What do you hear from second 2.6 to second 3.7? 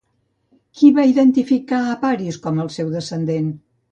el seu descendent?